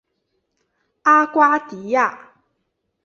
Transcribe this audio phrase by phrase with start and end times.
[1.03, 2.31] 阿瓜迪亚。